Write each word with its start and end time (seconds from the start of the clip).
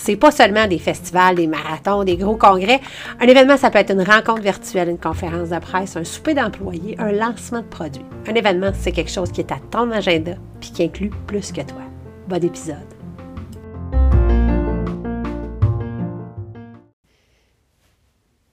C'est 0.00 0.16
pas 0.16 0.30
seulement 0.30 0.68
des 0.68 0.78
festivals, 0.78 1.34
des 1.34 1.48
marathons, 1.48 2.04
des 2.04 2.16
gros 2.16 2.36
congrès. 2.36 2.80
Un 3.18 3.26
événement, 3.26 3.56
ça 3.56 3.68
peut 3.68 3.80
être 3.80 3.90
une 3.90 4.02
rencontre 4.02 4.42
virtuelle, 4.42 4.88
une 4.88 4.98
conférence 4.98 5.50
de 5.50 5.58
presse, 5.58 5.96
un 5.96 6.04
souper 6.04 6.34
d'employés, 6.34 6.94
un 6.98 7.10
lancement 7.10 7.62
de 7.62 7.66
produits. 7.66 8.04
Un 8.28 8.34
événement, 8.34 8.70
c'est 8.78 8.92
quelque 8.92 9.10
chose 9.10 9.32
qui 9.32 9.40
est 9.40 9.50
à 9.50 9.58
ton 9.70 9.90
agenda 9.90 10.36
puis 10.60 10.70
qui 10.70 10.84
inclut 10.84 11.10
plus 11.26 11.50
que 11.50 11.62
toi. 11.62 11.82
Bon 12.28 12.42
épisode. 12.42 12.76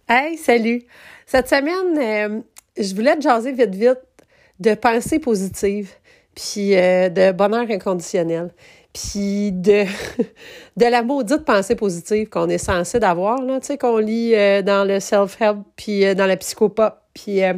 Hey, 0.10 0.38
salut! 0.38 0.82
Cette 1.28 1.48
semaine, 1.48 1.98
euh, 1.98 2.42
je 2.76 2.96
voulais 2.96 3.16
te 3.18 3.22
jaser 3.22 3.52
vite, 3.52 3.76
vite 3.76 4.02
de 4.60 4.74
pensée 4.74 5.20
positive, 5.20 5.92
puis 6.34 6.76
euh, 6.76 7.10
de 7.10 7.32
bonheur 7.32 7.70
inconditionnel, 7.70 8.52
puis 8.96 9.52
de, 9.52 9.84
de 10.78 10.86
la 10.86 11.04
maudite 11.04 11.44
pensée 11.44 11.76
positive 11.76 12.30
qu'on 12.30 12.48
est 12.50 12.58
censé 12.58 13.00
d'avoir, 13.00 13.42
là, 13.42 13.60
tu 13.60 13.68
sais, 13.68 13.78
qu'on 13.78 13.98
lit 13.98 14.34
euh, 14.34 14.62
dans 14.62 14.88
le 14.88 15.00
self-help, 15.00 15.60
puis 15.76 16.16
dans 16.16 16.26
la 16.26 16.38
psychopop, 16.38 16.96
puis 17.16 17.44
euh, 17.44 17.54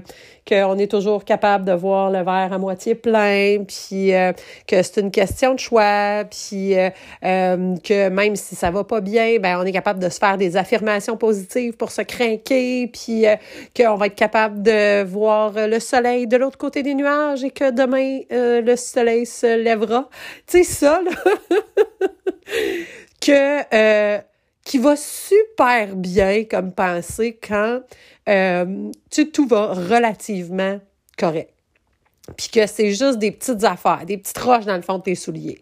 qu'on 0.48 0.78
est 0.78 0.90
toujours 0.90 1.26
capable 1.26 1.66
de 1.66 1.74
voir 1.74 2.10
le 2.10 2.20
verre 2.20 2.54
à 2.54 2.58
moitié 2.58 2.96
plein, 2.96 3.64
puis 3.68 4.14
euh, 4.14 4.32
que 4.66 4.82
c'est 4.82 5.02
une 5.02 5.12
question 5.12 5.54
de 5.54 5.60
choix, 5.60 6.24
puis 6.30 6.76
euh, 6.78 6.90
que 7.22 8.08
même 8.08 8.38
si 8.38 8.56
ça 8.56 8.72
va 8.72 8.86
pas 8.86 9.02
bien, 9.02 9.40
ben 9.40 9.60
on 9.60 9.66
est 9.66 9.74
capable 9.74 10.00
de 10.00 10.08
se 10.08 10.20
faire 10.20 10.38
des 10.38 10.56
affirmations 10.56 11.18
positives 11.18 11.74
pour 11.74 11.92
se 11.92 12.04
craquer, 12.04 12.88
puis 12.88 13.26
qu'on 13.76 13.96
va 13.96 14.06
être 14.06 14.16
capable 14.16 14.62
de 14.62 15.04
voir 15.04 15.52
le 15.56 15.80
soleil 15.80 16.28
de 16.28 16.38
l'autre 16.38 16.58
côté 16.58 16.84
des 16.84 16.94
nuages 16.94 17.44
et 17.44 17.52
que 17.52 17.72
demain 17.72 18.22
le 18.30 18.76
soleil 18.76 19.26
se 19.26 19.58
lèvera. 19.62 20.08
Tu 20.46 20.64
sais 20.64 20.64
ça 20.64 21.02
là 21.02 21.12
que 23.20 24.37
qui 24.68 24.80
va 24.80 24.98
super 24.98 25.96
bien 25.96 26.44
comme 26.44 26.74
pensée 26.74 27.40
quand 27.42 27.80
euh, 28.28 28.92
tout 29.34 29.48
va 29.48 29.68
relativement 29.74 30.82
correct. 31.18 31.54
Puis 32.36 32.50
que 32.50 32.68
c'est 32.68 32.90
juste 32.92 33.18
des 33.18 33.32
petites 33.32 33.64
affaires, 33.64 34.04
des 34.06 34.18
petites 34.18 34.38
roches 34.38 34.66
dans 34.66 34.76
le 34.76 34.82
fond 34.82 34.98
de 34.98 35.04
tes 35.04 35.16
souliers. 35.16 35.62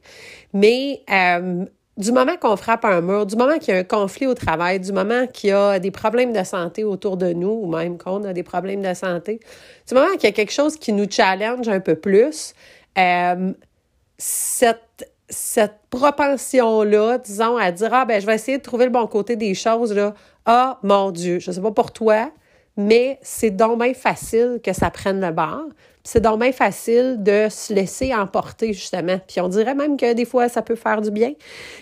Mais 0.53 1.03
euh, 1.11 1.65
du 1.97 2.11
moment 2.11 2.35
qu'on 2.37 2.57
frappe 2.57 2.83
un 2.83 3.01
mur, 3.01 3.27
du 3.27 3.35
moment 3.35 3.59
qu'il 3.59 3.75
y 3.75 3.77
a 3.77 3.81
un 3.81 3.83
conflit 3.83 4.25
au 4.25 4.33
travail, 4.33 4.79
du 4.79 4.91
moment 4.91 5.27
qu'il 5.27 5.51
y 5.51 5.53
a 5.53 5.77
des 5.77 5.91
problèmes 5.91 6.33
de 6.33 6.43
santé 6.43 6.83
autour 6.83 7.15
de 7.15 7.31
nous, 7.31 7.61
ou 7.61 7.67
même 7.67 7.99
qu'on 7.99 8.23
a 8.23 8.33
des 8.33 8.41
problèmes 8.41 8.81
de 8.81 8.95
santé, 8.95 9.39
du 9.87 9.93
moment 9.93 10.11
qu'il 10.13 10.23
y 10.23 10.27
a 10.27 10.31
quelque 10.31 10.51
chose 10.51 10.77
qui 10.77 10.91
nous 10.93 11.05
challenge 11.07 11.69
un 11.69 11.79
peu 11.79 11.93
plus, 11.93 12.55
euh, 12.97 13.53
cette 14.17 14.84
cette 15.29 15.79
propension-là, 15.89 17.17
disons, 17.17 17.57
à 17.57 17.71
dire 17.71 17.93
Ah, 17.93 18.05
ben, 18.05 18.21
je 18.21 18.25
vais 18.25 18.35
essayer 18.35 18.57
de 18.57 18.63
trouver 18.63 18.85
le 18.85 18.91
bon 18.91 19.07
côté 19.07 19.35
des 19.35 19.53
choses, 19.53 19.93
là. 19.93 20.13
Ah, 20.45 20.79
mon 20.83 21.11
Dieu, 21.11 21.39
je 21.39 21.51
sais 21.51 21.61
pas 21.61 21.71
pour 21.71 21.91
toi, 21.91 22.31
mais 22.77 23.19
c'est 23.21 23.49
donc 23.49 23.81
bien 23.81 23.93
facile 23.93 24.59
que 24.63 24.73
ça 24.73 24.89
prenne 24.89 25.21
le 25.21 25.31
bord. 25.31 25.65
C'est 26.03 26.21
donc 26.21 26.39
bien 26.39 26.51
facile 26.51 27.17
de 27.23 27.47
se 27.49 27.73
laisser 27.73 28.13
emporter, 28.13 28.73
justement. 28.73 29.19
Puis 29.27 29.41
on 29.41 29.47
dirait 29.47 29.73
même 29.73 29.97
que 29.97 30.13
des 30.13 30.25
fois, 30.25 30.49
ça 30.49 30.61
peut 30.61 30.75
faire 30.75 31.01
du 31.01 31.09
bien. 31.09 31.33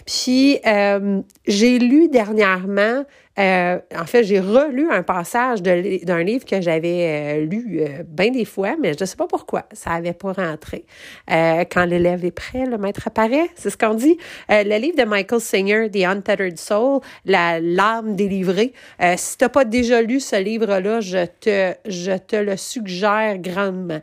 Puis 0.05 0.59
euh, 0.65 1.21
j'ai 1.45 1.77
lu 1.77 2.07
dernièrement 2.07 3.03
euh, 3.39 3.79
en 3.95 4.05
fait, 4.05 4.23
j'ai 4.23 4.39
relu 4.39 4.91
un 4.91 5.01
passage 5.01 5.63
d'un 5.63 6.23
livre 6.23 6.45
que 6.45 6.61
j'avais 6.61 7.39
euh, 7.39 7.45
lu 7.45 7.79
euh, 7.79 8.03
bien 8.07 8.29
des 8.29 8.45
fois, 8.45 8.75
mais 8.79 8.93
je 8.93 9.01
ne 9.01 9.05
sais 9.05 9.15
pas 9.15 9.25
pourquoi. 9.27 9.63
Ça 9.71 9.91
n'avait 9.91 10.13
pas 10.13 10.33
rentré. 10.33 10.85
quand 11.27 11.85
l'élève 11.85 12.23
est 12.25 12.31
prêt, 12.31 12.65
le 12.65 12.77
maître 12.77 13.07
apparaît. 13.07 13.49
C'est 13.55 13.71
ce 13.71 13.77
qu'on 13.77 13.95
dit. 13.95 14.17
le 14.49 14.77
livre 14.77 14.97
de 14.97 15.03
Michael 15.03 15.41
Singer, 15.41 15.89
The 15.91 16.03
Untethered 16.05 16.59
Soul, 16.59 16.99
La 17.25 17.59
l'âme 17.59 18.15
délivrée. 18.15 18.73
si 19.17 19.37
tu 19.37 19.43
n'as 19.43 19.49
pas 19.49 19.65
déjà 19.65 20.01
lu 20.01 20.19
ce 20.19 20.35
livre-là, 20.35 21.01
je 21.01 21.25
te, 21.25 21.73
je 21.87 22.17
te 22.17 22.35
le 22.35 22.57
suggère 22.57 23.39
grandement. 23.39 24.01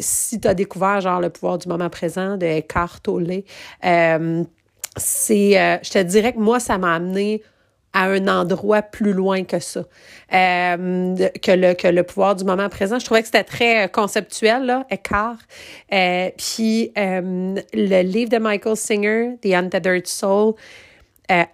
si 0.00 0.40
tu 0.40 0.48
as 0.48 0.54
découvert 0.54 1.00
genre 1.00 1.20
le 1.20 1.30
pouvoir 1.30 1.58
du 1.58 1.68
moment 1.68 1.90
présent 1.90 2.36
de 2.36 2.46
Eckhart 2.46 3.00
Tolle, 3.02 3.42
c'est, 4.96 5.80
je 5.82 5.90
te 5.90 6.02
dirais 6.02 6.32
que 6.32 6.40
moi, 6.40 6.58
ça 6.58 6.78
m'a 6.78 6.94
amené 6.94 7.42
à 7.92 8.04
un 8.04 8.28
endroit 8.28 8.82
plus 8.82 9.12
loin 9.12 9.44
que 9.44 9.58
ça, 9.58 9.80
euh, 10.32 11.28
que, 11.42 11.88
le, 11.90 12.02
pouvoir 12.02 12.36
du 12.36 12.44
moment 12.44 12.68
présent. 12.68 12.98
Je 12.98 13.04
trouvais 13.04 13.20
que 13.20 13.26
c'était 13.26 13.44
très 13.44 13.84
euh, 13.84 13.88
conceptuel, 13.88 14.64
là, 14.64 14.86
écart. 14.90 15.38
Euh, 15.92 16.30
puis 16.36 16.92
le 16.96 18.02
livre 18.02 18.30
de 18.30 18.38
Michael 18.38 18.76
Singer, 18.76 19.36
The 19.42 19.54
Untethered 19.54 20.06
Soul, 20.06 20.54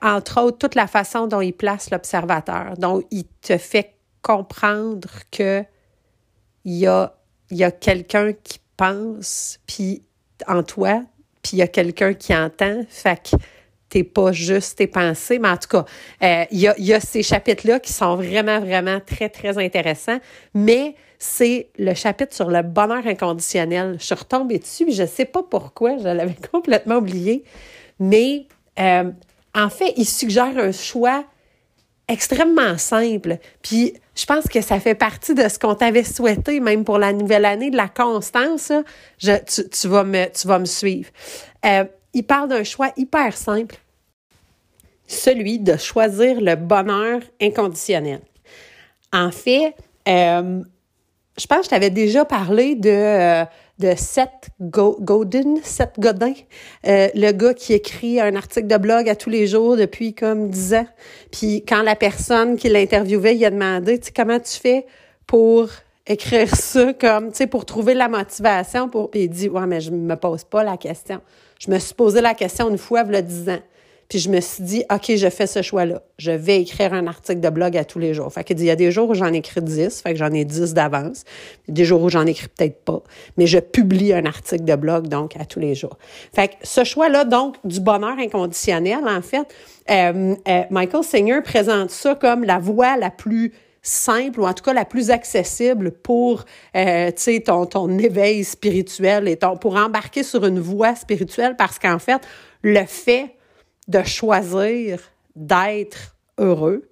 entre 0.02 0.40
autres, 0.40 0.58
toute 0.58 0.74
la 0.74 0.86
façon 0.86 1.26
dont 1.26 1.40
il 1.40 1.52
place 1.52 1.90
l'observateur, 1.90 2.74
dont 2.78 3.02
il 3.10 3.24
te 3.42 3.58
fait 3.58 3.94
comprendre 4.22 5.08
que 5.30 5.62
il 6.64 6.78
y 6.78 6.86
a, 6.86 7.70
quelqu'un 7.70 8.32
qui 8.32 8.58
pense, 8.76 9.60
puis 9.66 10.02
en 10.48 10.62
toi, 10.62 11.02
puis 11.42 11.52
il 11.54 11.58
y 11.58 11.62
a 11.62 11.68
quelqu'un 11.68 12.12
qui 12.12 12.34
entend. 12.34 12.82
Fait 12.88 13.30
t'es 13.88 14.04
pas 14.04 14.32
juste 14.32 14.78
tes 14.78 14.86
pensées, 14.86 15.38
mais 15.38 15.48
en 15.48 15.56
tout 15.56 15.68
cas, 15.68 15.84
euh, 16.22 16.44
il 16.50 16.60
y, 16.60 16.68
a, 16.68 16.74
y, 16.78 16.92
a, 16.92 17.00
ces 17.00 17.22
chapitres-là 17.22 17.80
qui 17.80 17.92
sont 17.92 18.16
vraiment, 18.16 18.60
vraiment 18.60 19.00
très, 19.00 19.28
très 19.28 19.58
intéressants, 19.58 20.18
mais 20.54 20.94
c'est 21.18 21.70
le 21.78 21.94
chapitre 21.94 22.34
sur 22.34 22.50
le 22.50 22.62
bonheur 22.62 23.06
inconditionnel. 23.06 23.96
Je 23.98 24.04
suis 24.04 24.14
retombée 24.14 24.58
dessus, 24.58 24.86
je 24.90 25.06
sais 25.06 25.24
pas 25.24 25.42
pourquoi, 25.42 25.96
je 25.98 26.04
l'avais 26.04 26.36
complètement 26.52 26.96
oublié, 26.96 27.44
mais 27.98 28.46
euh, 28.78 29.10
en 29.54 29.70
fait, 29.70 29.94
il 29.96 30.06
suggère 30.06 30.58
un 30.58 30.72
choix 30.72 31.24
extrêmement 32.08 32.78
simple. 32.78 33.38
Puis 33.62 33.94
je 34.14 34.24
pense 34.26 34.46
que 34.46 34.60
ça 34.60 34.78
fait 34.80 34.94
partie 34.94 35.34
de 35.34 35.48
ce 35.48 35.58
qu'on 35.58 35.74
t'avait 35.74 36.04
souhaité, 36.04 36.60
même 36.60 36.84
pour 36.84 36.98
la 36.98 37.12
nouvelle 37.12 37.44
année, 37.44 37.70
de 37.70 37.76
la 37.76 37.88
constance. 37.88 38.72
Je, 39.18 39.32
tu, 39.44 39.68
tu, 39.68 39.88
vas 39.88 40.04
me, 40.04 40.26
tu 40.32 40.46
vas 40.46 40.58
me 40.58 40.66
suivre. 40.66 41.10
Euh, 41.64 41.84
il 42.16 42.24
parle 42.24 42.48
d'un 42.48 42.64
choix 42.64 42.92
hyper 42.96 43.36
simple, 43.36 43.76
celui 45.06 45.58
de 45.58 45.76
choisir 45.76 46.40
le 46.40 46.54
bonheur 46.56 47.20
inconditionnel. 47.42 48.22
En 49.12 49.30
fait, 49.30 49.74
euh, 50.08 50.62
je 51.38 51.46
pense 51.46 51.58
que 51.58 51.64
je 51.64 51.68
t'avais 51.68 51.90
déjà 51.90 52.24
parlé 52.24 52.74
de, 52.74 52.88
euh, 52.88 53.44
de 53.78 53.92
Seth 53.96 54.48
Godin, 54.62 55.56
Seth 55.62 56.00
Godin, 56.00 56.32
euh, 56.86 57.08
le 57.14 57.32
gars 57.32 57.52
qui 57.52 57.74
écrit 57.74 58.18
un 58.18 58.34
article 58.34 58.66
de 58.66 58.78
blog 58.78 59.10
à 59.10 59.14
tous 59.14 59.28
les 59.28 59.46
jours 59.46 59.76
depuis 59.76 60.14
comme 60.14 60.48
dix 60.48 60.72
ans. 60.72 60.86
Puis 61.30 61.66
quand 61.68 61.82
la 61.82 61.96
personne 61.96 62.56
qui 62.56 62.70
l'interviewait, 62.70 63.36
il 63.36 63.44
a 63.44 63.50
demandé, 63.50 64.00
tu 64.00 64.10
comment 64.10 64.40
tu 64.40 64.58
fais 64.58 64.86
pour 65.26 65.68
écrire 66.06 66.54
ça 66.54 66.92
comme, 66.92 67.30
tu 67.30 67.38
sais, 67.38 67.46
pour 67.46 67.64
trouver 67.64 67.94
la 67.94 68.08
motivation. 68.08 68.88
Pour... 68.88 69.10
Puis 69.10 69.24
il 69.24 69.28
dit, 69.28 69.48
ouais, 69.48 69.66
mais 69.66 69.80
je 69.80 69.90
me 69.90 70.16
pose 70.16 70.44
pas 70.44 70.62
la 70.62 70.76
question. 70.76 71.20
Je 71.58 71.70
me 71.70 71.78
suis 71.78 71.94
posé 71.94 72.20
la 72.20 72.34
question 72.34 72.68
une 72.68 72.78
fois, 72.78 73.00
a 73.00 73.22
10 73.22 73.48
ans. 73.50 73.60
Puis 74.08 74.20
je 74.20 74.30
me 74.30 74.40
suis 74.40 74.62
dit, 74.62 74.84
OK, 74.88 75.16
je 75.16 75.28
fais 75.28 75.48
ce 75.48 75.62
choix-là. 75.62 76.00
Je 76.18 76.30
vais 76.30 76.60
écrire 76.62 76.92
un 76.94 77.08
article 77.08 77.40
de 77.40 77.48
blog 77.48 77.76
à 77.76 77.84
tous 77.84 77.98
les 77.98 78.14
jours. 78.14 78.32
Fait 78.32 78.44
qu'il 78.44 78.54
dit, 78.54 78.64
il 78.64 78.68
y 78.68 78.70
a 78.70 78.76
des 78.76 78.92
jours 78.92 79.08
où 79.10 79.14
j'en 79.14 79.32
écris 79.32 79.60
10, 79.60 80.02
fait 80.02 80.12
que 80.12 80.18
j'en 80.18 80.32
ai 80.32 80.44
10 80.44 80.74
d'avance. 80.74 81.24
Des 81.66 81.84
jours 81.84 82.02
où 82.02 82.08
j'en 82.08 82.24
écris 82.24 82.46
peut-être 82.46 82.84
pas. 82.84 83.02
Mais 83.36 83.48
je 83.48 83.58
publie 83.58 84.12
un 84.12 84.24
article 84.24 84.64
de 84.64 84.76
blog, 84.76 85.08
donc, 85.08 85.34
à 85.40 85.44
tous 85.44 85.58
les 85.58 85.74
jours. 85.74 85.98
Fait 86.32 86.48
que 86.48 86.54
ce 86.62 86.84
choix-là, 86.84 87.24
donc, 87.24 87.56
du 87.64 87.80
bonheur 87.80 88.16
inconditionnel, 88.18 89.00
en 89.08 89.22
fait, 89.22 89.46
euh, 89.90 90.36
euh, 90.46 90.62
Michael 90.70 91.02
Singer 91.02 91.40
présente 91.42 91.90
ça 91.90 92.14
comme 92.14 92.44
la 92.44 92.58
voie 92.58 92.96
la 92.96 93.10
plus 93.10 93.52
simple 93.86 94.40
ou 94.40 94.46
en 94.46 94.52
tout 94.52 94.64
cas 94.64 94.72
la 94.72 94.84
plus 94.84 95.10
accessible 95.10 95.92
pour 95.92 96.44
euh, 96.76 97.10
ton, 97.44 97.66
ton 97.66 97.98
éveil 97.98 98.44
spirituel 98.44 99.28
et 99.28 99.36
ton, 99.36 99.56
pour 99.56 99.76
embarquer 99.76 100.22
sur 100.22 100.44
une 100.44 100.60
voie 100.60 100.94
spirituelle 100.94 101.56
parce 101.56 101.78
qu'en 101.78 101.98
fait, 101.98 102.20
le 102.62 102.84
fait 102.84 103.36
de 103.88 104.02
choisir 104.02 105.00
d'être 105.34 106.16
heureux 106.38 106.88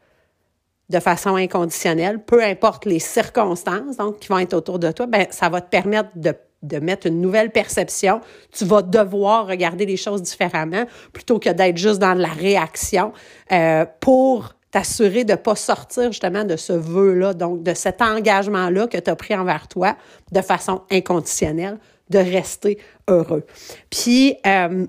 de 0.91 1.01
façon 1.01 1.35
inconditionnelle, 1.37 2.23
peu 2.23 2.43
importe 2.43 2.85
les 2.85 2.99
circonstances 2.99 3.97
donc 3.97 4.21
qui 4.21 4.29
vont 4.29 4.39
être 4.39 4.55
autour 4.55 4.79
de 4.79 4.93
toi, 4.93 5.07
ben 5.07 5.27
ça 5.31 5.49
va 5.49 5.61
te 5.61 5.71
permettre 5.71 6.11
de 6.15 6.35
de 6.65 6.79
mettre 6.79 7.07
une 7.07 7.21
nouvelle 7.21 7.51
perception. 7.51 8.21
Tu 8.51 8.65
vas 8.65 8.83
devoir 8.83 9.47
regarder 9.47 9.87
les 9.87 9.97
choses 9.97 10.23
différemment 10.23 10.85
plutôt 11.13 11.39
que 11.39 11.51
d'être 11.51 11.77
juste 11.77 11.99
dans 11.99 12.15
la 12.15 12.29
réaction 12.29 13.13
euh, 13.53 13.85
pour 14.01 14.55
t'assurer 14.75 15.23
de 15.23 15.31
ne 15.31 15.37
pas 15.37 15.55
sortir 15.55 16.11
justement 16.11 16.43
de 16.43 16.57
ce 16.57 16.73
vœu-là, 16.73 17.33
donc 17.33 17.63
de 17.63 17.75
cet 17.75 18.03
engagement-là 18.03 18.89
que 18.89 18.99
tu 18.99 19.09
as 19.09 19.15
pris 19.15 19.33
envers 19.33 19.69
toi 19.69 19.97
de 20.33 20.41
façon 20.41 20.83
inconditionnelle, 20.91 21.79
de 22.11 22.19
rester 22.19 22.81
heureux. 23.07 23.45
Puis, 23.89 24.35
euh, 24.45 24.85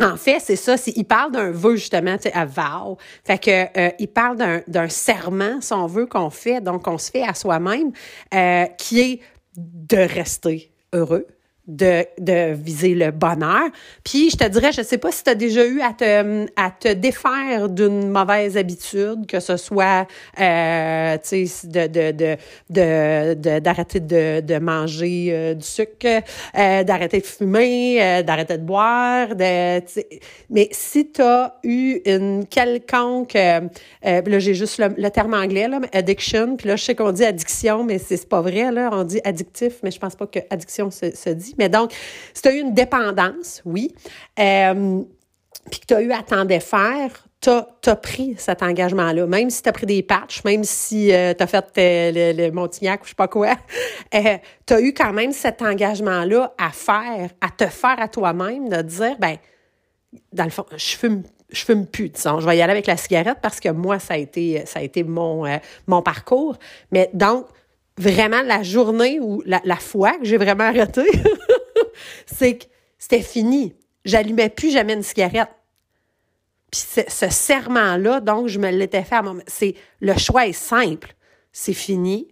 en 0.00 0.16
fait, 0.16 0.38
c'est 0.40 0.56
ça, 0.56 0.76
il 0.96 1.04
parle 1.04 1.32
d'un 1.32 1.50
vœu 1.50 1.76
justement, 1.76 2.16
tu 2.16 2.30
sais, 2.30 2.32
à 2.32 2.46
vow. 2.46 2.96
Fait 3.22 3.38
que 3.38 3.78
euh, 3.78 4.06
parle 4.14 4.62
d'un 4.66 4.88
serment, 4.88 5.60
si 5.60 5.74
on 5.74 5.86
veut, 5.86 6.06
qu'on 6.06 6.30
fait, 6.30 6.62
donc 6.62 6.88
on 6.88 6.96
se 6.96 7.10
fait 7.10 7.22
à 7.22 7.34
soi-même, 7.34 7.92
euh, 8.32 8.64
qui 8.78 9.00
est 9.00 9.20
de 9.58 9.98
rester 9.98 10.72
heureux, 10.94 11.26
de, 11.68 12.04
de 12.18 12.54
viser 12.54 12.94
le 12.94 13.10
bonheur. 13.10 13.68
Puis 14.02 14.30
je 14.30 14.36
te 14.36 14.48
dirais, 14.48 14.72
je 14.72 14.82
sais 14.82 14.98
pas 14.98 15.12
si 15.12 15.22
tu 15.22 15.30
as 15.30 15.34
déjà 15.34 15.66
eu 15.66 15.80
à 15.82 15.92
te, 15.92 16.46
à 16.56 16.70
te 16.70 16.92
défaire 16.94 17.68
d'une 17.68 18.08
mauvaise 18.08 18.56
habitude, 18.56 19.26
que 19.26 19.38
ce 19.38 19.56
soit 19.58 20.06
euh, 20.40 21.16
de, 21.18 21.86
de, 21.86 22.36
de, 22.70 23.34
de, 23.34 23.58
d'arrêter 23.58 24.00
de, 24.00 24.40
de 24.40 24.58
manger 24.58 25.28
euh, 25.30 25.54
du 25.54 25.66
sucre, 25.66 26.22
euh, 26.56 26.84
d'arrêter 26.84 27.20
de 27.20 27.26
fumer, 27.26 28.02
euh, 28.02 28.22
d'arrêter 28.22 28.56
de 28.56 28.62
boire. 28.62 29.36
De, 29.36 29.80
mais 30.48 30.68
si 30.72 31.12
tu 31.12 31.20
as 31.20 31.54
eu 31.62 32.00
une 32.06 32.46
quelconque, 32.46 33.36
euh, 33.36 33.60
là 34.02 34.38
j'ai 34.38 34.54
juste 34.54 34.78
le, 34.78 35.10
terme 35.10 35.34
anglais, 35.34 35.68
là, 35.68 35.80
addiction, 35.92 36.56
puis 36.56 36.68
là 36.68 36.76
je 36.76 36.84
sais 36.84 36.94
qu'on 36.94 37.12
dit 37.12 37.24
addiction, 37.24 37.84
mais 37.84 37.98
c'est 37.98 38.26
pas 38.26 38.40
vrai, 38.40 38.72
là, 38.72 38.88
on 38.92 39.04
dit 39.04 39.20
addictif, 39.24 39.80
mais 39.82 39.90
je 39.90 39.98
pense 39.98 40.16
pas 40.16 40.26
que 40.26 40.38
addiction 40.50 40.90
se, 40.90 41.14
se 41.14 41.30
dit. 41.30 41.54
Mais 41.58 41.68
donc, 41.68 41.92
si 42.34 42.42
tu 42.42 42.48
as 42.48 42.52
eu 42.52 42.60
une 42.60 42.74
dépendance, 42.74 43.62
oui, 43.64 43.94
euh, 44.38 45.02
puis 45.70 45.80
que 45.80 45.86
tu 45.86 45.94
as 45.94 46.00
eu 46.00 46.12
à 46.12 46.22
t'en 46.22 46.44
défaire, 46.44 47.24
tu 47.40 47.50
as, 47.50 47.96
pris 47.96 48.34
cet 48.36 48.62
engagement-là. 48.62 49.26
Même 49.26 49.50
si 49.50 49.62
tu 49.62 49.68
as 49.68 49.72
pris 49.72 49.86
des 49.86 50.02
patchs, 50.02 50.42
même 50.44 50.64
si 50.64 51.12
euh, 51.12 51.34
tu 51.34 51.42
as 51.42 51.46
fait 51.46 51.66
euh, 51.78 52.32
le, 52.32 52.50
Montignac 52.50 53.02
ou 53.02 53.04
je 53.04 53.10
sais 53.10 53.14
pas 53.14 53.28
quoi, 53.28 53.54
tu 54.12 54.74
as 54.74 54.80
eu 54.80 54.92
quand 54.92 55.12
même 55.12 55.32
cet 55.32 55.62
engagement-là 55.62 56.54
à 56.58 56.70
faire, 56.70 57.30
à 57.40 57.50
te 57.50 57.66
faire 57.66 58.00
à 58.00 58.08
toi-même, 58.08 58.68
de 58.68 58.82
dire, 58.82 59.16
ben 59.18 59.36
dans 60.32 60.44
le 60.44 60.50
fond, 60.50 60.64
je 60.76 60.96
fume 60.96 61.22
je 61.50 61.64
fume 61.64 61.86
plus, 61.86 62.10
disons. 62.10 62.40
Je 62.40 62.46
vais 62.46 62.58
y 62.58 62.62
aller 62.62 62.72
avec 62.72 62.86
la 62.86 62.98
cigarette 62.98 63.38
parce 63.40 63.58
que 63.58 63.70
moi, 63.70 63.98
ça 63.98 64.14
a 64.14 64.16
été, 64.18 64.66
ça 64.66 64.80
a 64.80 64.82
été 64.82 65.02
mon, 65.02 65.46
mon 65.86 66.02
parcours. 66.02 66.58
Mais 66.92 67.08
donc, 67.14 67.46
vraiment 67.98 68.42
la 68.42 68.62
journée 68.62 69.20
ou 69.20 69.42
la, 69.44 69.76
fois 69.76 70.12
que 70.18 70.24
j'ai 70.24 70.36
vraiment 70.36 70.64
arrêté, 70.64 71.02
c'est 72.26 72.58
que 72.58 72.64
c'était 72.98 73.22
fini. 73.22 73.74
J'allumais 74.04 74.48
plus 74.48 74.70
jamais 74.70 74.94
une 74.94 75.02
cigarette. 75.02 75.50
Puis 76.70 76.82
ce 77.08 77.28
serment-là, 77.28 78.20
donc, 78.20 78.48
je 78.48 78.58
me 78.58 78.70
l'étais 78.70 79.02
fait 79.02 79.16
à 79.16 79.22
mon... 79.22 79.38
C'est, 79.46 79.74
le 80.00 80.16
choix 80.18 80.46
est 80.46 80.52
simple. 80.52 81.14
C'est 81.52 81.72
fini. 81.72 82.28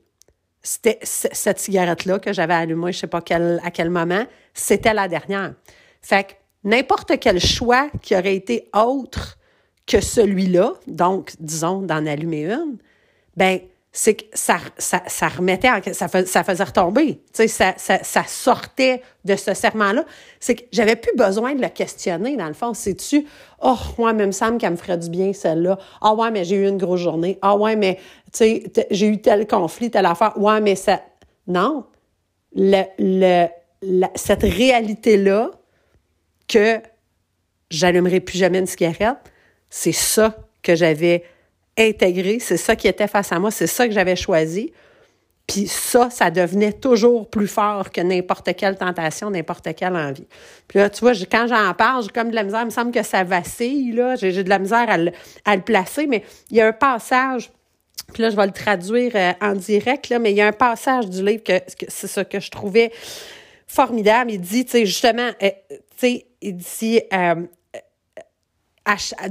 C'était 0.63 0.99
cette 1.03 1.59
cigarette-là 1.59 2.19
que 2.19 2.33
j'avais 2.33 2.55
allumée, 2.55 2.93
je 2.93 2.99
sais 2.99 3.07
pas 3.07 3.21
quel, 3.21 3.61
à 3.65 3.71
quel 3.71 3.89
moment, 3.89 4.27
c'était 4.53 4.95
la 4.95 5.09
dernière. 5.09 5.55
Fait 6.03 6.25
que 6.25 6.33
n'importe 6.65 7.19
quel 7.21 7.41
choix 7.41 7.89
qui 8.03 8.17
aurait 8.17 8.35
été 8.35 8.69
autre 8.75 9.39
que 9.87 10.01
celui-là, 10.01 10.75
donc, 10.89 11.33
disons, 11.39 11.83
d'en 11.83 12.05
allumer 12.05 12.47
une, 12.47 12.79
ben 13.37 13.61
c'est 13.99 14.13
que 14.13 14.25
ça, 14.35 14.59
ça, 14.77 15.03
ça 15.07 15.27
remettait, 15.27 15.69
ça, 15.95 16.07
ça 16.07 16.45
faisait 16.45 16.65
retomber. 16.65 17.15
Tu 17.33 17.49
sais, 17.49 17.75
ça, 17.79 17.99
ça, 18.03 18.25
sortait 18.27 19.01
de 19.25 19.35
ce 19.37 19.55
serment-là. 19.55 20.05
C'est 20.39 20.55
que 20.55 20.65
j'avais 20.71 20.97
plus 20.97 21.17
besoin 21.17 21.55
de 21.55 21.63
le 21.63 21.71
questionner, 21.71 22.37
dans 22.37 22.47
le 22.47 22.53
fond. 22.53 22.75
C'est-tu, 22.75 23.27
oh, 23.63 23.79
moi, 23.97 24.13
même 24.13 24.33
Sam, 24.33 24.59
qu'elle 24.59 24.73
me 24.73 24.77
ferait 24.77 24.99
du 24.99 25.09
bien, 25.09 25.33
celle-là. 25.33 25.79
Ah, 26.03 26.15
ouais, 26.15 26.31
mais 26.31 26.45
j'ai 26.45 26.57
eu 26.57 26.69
une 26.69 26.77
grosse 26.77 27.01
journée. 27.01 27.39
Ah, 27.41 27.57
ouais, 27.57 27.75
mais, 27.75 27.97
tu 28.35 28.39
sais, 28.39 28.65
j'ai 28.91 29.07
eu 29.07 29.19
tel 29.19 29.47
conflit, 29.47 29.91
telle 29.91 30.05
affaire. 30.05 30.37
Ouais, 30.37 30.61
mais 30.61 30.75
ça. 30.75 31.01
Non. 31.47 31.87
Le, 32.55 32.83
le, 32.99 34.07
cette 34.15 34.43
réalité-là 34.43 35.53
que 36.49 36.83
j'allumerai 37.71 38.21
plus 38.21 38.37
jamais 38.37 38.59
une 38.59 38.67
cigarette, 38.67 39.17
c'est 39.71 39.93
ça 39.93 40.37
que 40.63 40.75
j'avais 40.75 41.25
intégré, 41.79 42.39
c'est 42.39 42.57
ça 42.57 42.77
qui 42.77 42.89
était 42.89 43.09
face 43.09 43.33
à 43.33 43.39
moi, 43.39 43.51
c'est 43.51 43.67
ça 43.67 43.87
que 43.87 43.93
j'avais 43.93 44.17
choisi. 44.17 44.73
Puis 45.47 45.69
ça, 45.69 46.11
ça 46.11 46.31
devenait 46.31 46.73
toujours 46.73 47.31
plus 47.31 47.47
fort 47.47 47.93
que 47.93 48.01
n'importe 48.01 48.57
quelle 48.57 48.77
tentation, 48.77 49.31
n'importe 49.31 49.75
quelle 49.77 49.95
envie. 49.95 50.27
Puis 50.67 50.81
là, 50.81 50.91
tu 50.91 51.01
vois, 51.01 51.13
quand 51.31 51.47
j'en 51.47 51.73
parle, 51.75 52.03
j'ai 52.03 52.09
comme 52.09 52.31
de 52.31 52.35
la 52.35 52.43
misère, 52.43 52.63
il 52.63 52.67
me 52.67 52.71
semble 52.71 52.91
que 52.91 53.05
ça 53.05 53.23
vacille, 53.23 53.93
là. 53.93 54.17
J'ai 54.17 54.43
de 54.43 54.49
la 54.49 54.59
misère 54.59 54.91
à 54.91 54.99
le, 54.99 55.13
à 55.45 55.55
le, 55.55 55.63
placer, 55.63 56.09
mais 56.09 56.25
il 56.51 56.57
y 56.57 56.61
a 56.61 56.67
un 56.67 56.73
passage, 56.73 57.53
puis 58.13 58.25
là, 58.25 58.31
je 58.31 58.37
vais 58.37 58.47
le 58.47 58.53
traduire 58.53 59.13
euh, 59.15 59.33
en 59.41 59.55
direct, 59.55 60.09
là, 60.09 60.19
mais 60.19 60.33
il 60.33 60.37
y 60.37 60.41
a 60.41 60.49
un 60.49 60.53
passage 60.53 61.09
du 61.09 61.25
livre 61.25 61.45
que, 61.45 61.61
c'est 61.89 62.09
ça 62.09 62.25
que 62.25 62.41
je 62.41 62.51
trouvais 62.51 62.91
formidable. 63.69 64.33
Il 64.33 64.41
dit, 64.41 64.65
tu 64.65 64.73
sais, 64.73 64.87
justement, 64.87 65.31
euh, 65.43 65.51
tu 65.71 65.77
sais, 65.97 66.27
il 66.43 66.57
dit, 66.57 67.01
euh, 67.13 67.47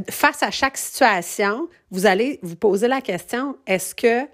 face 0.10 0.44
à 0.44 0.52
chaque 0.52 0.78
situation, 0.78 1.70
vous 1.92 2.06
allez 2.06 2.40
vous 2.42 2.56
poser 2.56 2.88
la 2.88 3.02
question, 3.02 3.58
est-ce 3.66 3.96
que 3.96 4.28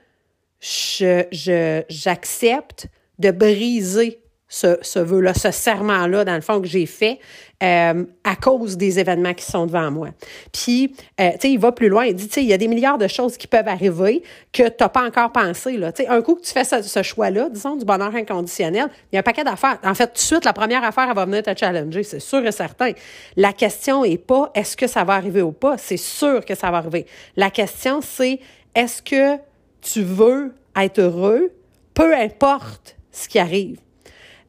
je, 0.59 1.83
j'accepte 1.89 2.88
de 3.19 3.31
briser 3.31 4.21
ce, 4.51 4.77
ce 4.81 5.00
vœu-là, 5.00 5.33
ce 5.33 5.50
serment-là, 5.50 6.25
dans 6.25 6.36
le 6.36 6.42
fond, 6.42 6.59
que 6.59 6.68
j'ai 6.68 6.86
fait 6.86 7.19
euh, 7.63 8.03
à 8.25 8.36
cause 8.36 8.75
des 8.75 9.00
événements 9.00 9.33
qui 9.33 9.45
sont 9.45 9.65
devant 9.65 9.89
moi. 9.92 10.09
Puis, 10.51 10.94
euh, 11.21 11.30
tu 11.31 11.38
sais, 11.39 11.51
il 11.51 11.57
va 11.57 11.71
plus 11.71 11.88
loin. 11.88 12.03
Il 12.03 12.15
dit, 12.15 12.27
tu 12.27 12.33
sais, 12.33 12.44
il 12.44 12.50
y 12.50 12.53
a 12.53 12.57
des 12.57 12.68
milliards 12.68 12.98
de 12.98 13.07
choses 13.07 13.38
qui 13.38 13.48
peuvent 13.48 13.69
arriver 13.69 14.21
que 14.51 14.63
tu 14.63 14.75
n'as 14.77 14.89
pas 14.89 15.06
encore 15.06 15.31
pensé. 15.31 15.77
Là. 15.77 15.94
Tu 15.94 16.03
sais, 16.03 16.09
un 16.09 16.21
coup 16.21 16.36
que 16.36 16.42
tu 16.42 16.51
fais 16.51 16.65
ce, 16.65 17.01
choix-là, 17.01 17.48
disons, 17.48 17.77
du 17.77 17.86
bonheur 17.86 18.13
inconditionnel, 18.13 18.89
il 19.12 19.15
y 19.15 19.18
a 19.18 19.19
un 19.21 19.24
paquet 19.24 19.45
d'affaires. 19.45 19.80
En 19.86 19.94
fait, 19.94 20.07
tout 20.07 20.15
de 20.15 20.19
suite, 20.19 20.44
la 20.44 20.51
première 20.51 20.83
affaire, 20.83 21.07
elle 21.07 21.15
va 21.15 21.24
venir 21.24 21.44
te 21.44 21.57
challenger, 21.57 22.03
c'est 22.03 22.19
sûr 22.19 22.45
et 22.45 22.51
certain. 22.51 22.92
La 23.38 23.53
question 23.53 24.03
est 24.03 24.18
pas 24.18 24.51
est-ce 24.53 24.75
que 24.75 24.88
ça 24.88 25.06
va 25.06 25.13
arriver 25.13 25.42
ou 25.42 25.53
pas? 25.53 25.77
C'est 25.77 25.95
sûr 25.95 26.44
que 26.44 26.56
ça 26.56 26.71
va 26.71 26.77
arriver. 26.77 27.06
La 27.38 27.51
question, 27.51 28.01
c'est 28.01 28.42
est-ce 28.75 29.01
que 29.01 29.38
tu 29.80 30.01
veux 30.01 30.53
être 30.75 31.00
heureux, 31.00 31.53
peu 31.94 32.13
importe 32.13 32.98
ce 33.13 33.30
qui 33.30 33.39
arrive. 33.39 33.80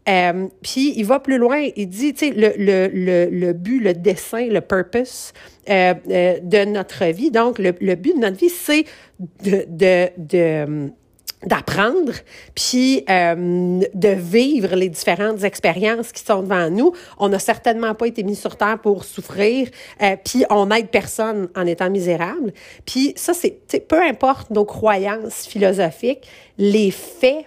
Euh, 0.09 0.49
puis 0.63 0.95
il 0.97 1.05
va 1.05 1.21
plus 1.21 1.39
loin, 1.39 1.69
il 1.77 1.89
dit, 1.89 2.13
tu 2.13 2.27
sais, 2.27 2.33
le, 2.35 2.53
le, 2.59 2.89
le, 2.93 3.31
le, 3.31 3.53
but, 3.53 3.81
le 3.81 3.95
dessin, 3.95 4.47
le 4.47 4.61
purpose 4.61 5.33
euh, 5.71 5.95
euh, 6.11 6.39
de 6.43 6.65
notre 6.65 7.05
vie. 7.07 7.31
Donc, 7.31 7.59
le, 7.59 7.73
le 7.81 7.95
but 7.95 8.15
de 8.15 8.21
notre 8.21 8.37
vie, 8.37 8.51
c'est 8.51 8.85
de, 9.45 9.65
de, 9.69 10.09
de 10.19 10.93
d'apprendre, 11.45 12.13
puis 12.55 13.05
euh, 13.11 13.81
de 13.95 14.09
vivre 14.09 14.77
les 14.77 14.89
différentes 14.89 15.43
expériences 15.43 16.13
qui 16.13 16.23
sont 16.23 16.43
devant 16.43 16.71
nous. 16.71 16.93
On 17.19 17.29
n'a 17.29 17.41
certainement 17.41 17.95
pas 17.95 18.07
été 18.07 18.23
mis 18.23 18.37
sur 18.37 18.57
terre 18.57 18.79
pour 18.81 19.05
souffrir, 19.05 19.69
euh, 20.03 20.17
puis 20.25 20.45
on 20.51 20.67
n'aide 20.67 20.89
personne 20.89 21.49
en 21.57 21.67
étant 21.67 21.91
misérable. 21.91 22.53
Puis 22.87 23.13
ça, 23.17 23.33
c'est 23.35 23.59
peu 23.89 24.01
importe 24.01 24.51
nos 24.51 24.65
croyances 24.65 25.47
philosophiques, 25.47 26.29
les 26.59 26.91
faits 26.91 27.47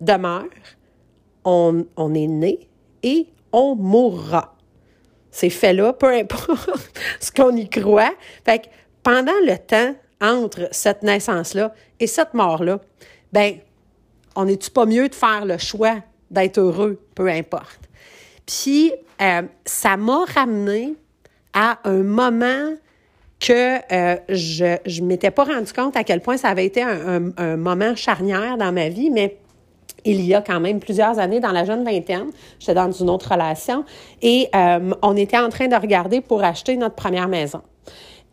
demeurent 0.00 0.44
on, 1.44 1.84
est 2.14 2.26
né 2.26 2.68
et 3.02 3.26
on 3.52 3.74
mourra. 3.74 4.54
Ces 5.30 5.50
faits-là, 5.50 5.92
peu 5.92 6.12
importe 6.12 6.70
ce 7.20 7.30
qu'on 7.30 7.56
y 7.56 7.68
croit. 7.68 8.14
Fait 8.44 8.60
que 8.60 8.66
pendant 9.02 9.32
le 9.44 9.56
temps 9.58 9.94
entre 10.20 10.68
cette 10.70 11.02
naissance-là 11.02 11.74
et 12.00 12.06
cette 12.06 12.34
mort-là, 12.34 12.80
ben, 13.32 13.56
on 14.36 14.44
n'est-tu 14.44 14.70
pas 14.70 14.86
mieux 14.86 15.08
de 15.08 15.14
faire 15.14 15.44
le 15.44 15.58
choix 15.58 15.96
d'être 16.30 16.58
heureux, 16.58 17.00
peu 17.14 17.28
importe? 17.28 17.80
Puis, 18.46 18.92
euh, 19.20 19.42
ça 19.64 19.96
m'a 19.96 20.24
ramené 20.24 20.94
à 21.52 21.78
un 21.84 22.02
moment 22.02 22.74
que 23.40 23.78
euh, 23.92 24.16
je 24.28 25.00
ne 25.00 25.06
m'étais 25.06 25.30
pas 25.30 25.44
rendu 25.44 25.72
compte 25.72 25.96
à 25.96 26.04
quel 26.04 26.20
point 26.20 26.36
ça 26.36 26.48
avait 26.48 26.66
été 26.66 26.82
un, 26.82 27.30
un, 27.36 27.56
moment 27.56 27.94
charnière 27.94 28.56
dans 28.56 28.72
ma 28.72 28.88
vie, 28.88 29.10
mais 29.10 29.38
il 30.04 30.20
y 30.24 30.34
a 30.34 30.42
quand 30.42 30.60
même 30.60 30.80
plusieurs 30.80 31.18
années 31.18 31.40
dans 31.40 31.52
la 31.52 31.64
jeune 31.64 31.84
vingtaine. 31.84 32.30
J'étais 32.58 32.74
dans 32.74 32.90
une 32.90 33.10
autre 33.10 33.32
relation 33.32 33.84
et 34.22 34.48
euh, 34.54 34.92
on 35.02 35.16
était 35.16 35.38
en 35.38 35.48
train 35.48 35.68
de 35.68 35.76
regarder 35.76 36.20
pour 36.20 36.42
acheter 36.44 36.76
notre 36.76 36.94
première 36.94 37.28
maison. 37.28 37.62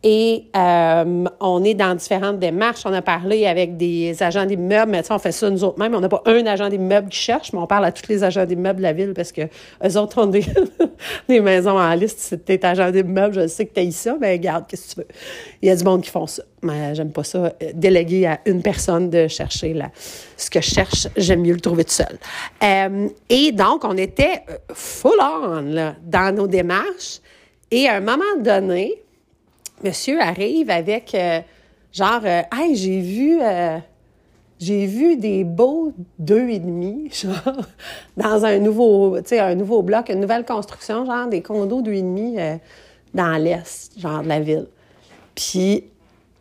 Et 0.04 0.46
euh, 0.56 1.24
on 1.40 1.62
est 1.62 1.74
dans 1.74 1.94
différentes 1.94 2.40
démarches. 2.40 2.82
On 2.84 2.92
a 2.92 3.02
parlé 3.02 3.46
avec 3.46 3.76
des 3.76 4.20
agents 4.20 4.46
d'immeubles, 4.46 4.90
mais 4.90 5.02
on 5.10 5.18
fait 5.18 5.30
ça 5.30 5.48
nous 5.48 5.62
autres 5.62 5.78
mêmes. 5.78 5.94
On 5.94 6.00
n'a 6.00 6.08
pas 6.08 6.22
un 6.26 6.44
agent 6.46 6.68
d'immeuble 6.68 7.08
qui 7.08 7.18
cherche, 7.18 7.52
mais 7.52 7.60
on 7.60 7.68
parle 7.68 7.84
à 7.84 7.92
tous 7.92 8.08
les 8.08 8.24
agents 8.24 8.44
d'immeubles 8.44 8.78
de 8.78 8.82
la 8.82 8.92
ville 8.92 9.12
parce 9.14 9.30
que 9.30 9.42
eux 9.42 9.96
autres 9.96 10.20
ont 10.20 10.26
des, 10.26 10.44
des 11.28 11.40
maisons 11.40 11.78
en 11.78 11.94
liste. 11.94 12.18
Si 12.18 12.38
t'es 12.38 12.64
agent 12.64 12.90
d'immeuble, 12.90 13.34
je 13.34 13.46
sais 13.46 13.66
que 13.66 13.74
t'as 13.74 13.88
ça, 13.92 14.16
mais 14.20 14.32
regarde, 14.32 14.64
qu'est-ce 14.66 14.96
que 14.96 15.00
tu 15.02 15.06
veux? 15.06 15.14
Il 15.62 15.68
y 15.68 15.70
a 15.70 15.76
du 15.76 15.84
monde 15.84 16.02
qui 16.02 16.10
font 16.10 16.26
ça. 16.26 16.42
Mais 16.62 16.94
j'aime 16.94 17.12
pas 17.12 17.24
ça. 17.24 17.38
Euh, 17.38 17.50
déléguer 17.74 18.26
à 18.26 18.40
une 18.46 18.62
personne 18.62 19.08
de 19.08 19.28
chercher 19.28 19.72
la, 19.74 19.90
ce 20.36 20.50
que 20.50 20.60
je 20.60 20.68
cherche, 20.68 21.08
j'aime 21.16 21.42
mieux 21.42 21.54
le 21.54 21.60
trouver 21.60 21.84
tout 21.84 21.92
seul. 21.92 22.18
Euh, 22.62 23.08
et 23.28 23.52
donc, 23.52 23.84
on 23.84 23.96
était 23.96 24.44
full 24.72 25.12
on 25.20 25.60
là, 25.60 25.94
dans 26.04 26.34
nos 26.34 26.46
démarches. 26.46 27.20
Et 27.70 27.88
à 27.88 27.96
un 27.96 28.00
moment 28.00 28.22
donné, 28.38 29.01
monsieur 29.82 30.20
arrive 30.20 30.70
avec 30.70 31.14
euh, 31.14 31.40
genre, 31.92 32.20
euh, 32.24 32.42
hey, 32.52 32.76
j'ai 32.76 33.00
vu, 33.00 33.38
euh, 33.40 33.78
j'ai 34.58 34.86
vu 34.86 35.16
des 35.16 35.44
beaux 35.44 35.92
deux 36.18 36.48
et 36.48 36.58
demi, 36.58 37.10
genre, 37.12 37.66
dans 38.16 38.44
un 38.44 38.58
nouveau, 38.58 39.16
un 39.30 39.54
nouveau 39.54 39.82
bloc, 39.82 40.08
une 40.08 40.20
nouvelle 40.20 40.44
construction, 40.44 41.04
genre 41.04 41.28
des 41.28 41.42
condos 41.42 41.82
deux 41.82 41.94
et 41.94 42.02
demi 42.02 42.36
dans 43.14 43.36
l'est, 43.42 43.92
genre 43.98 44.22
de 44.22 44.28
la 44.28 44.40
ville. 44.40 44.66
Puis 45.34 45.84